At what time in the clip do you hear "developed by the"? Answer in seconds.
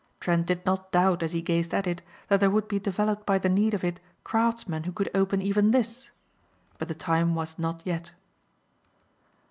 2.79-3.49